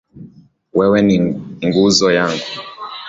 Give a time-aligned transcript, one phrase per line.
[0.77, 1.17] Wewe ni
[1.65, 2.45] nguzo yangu.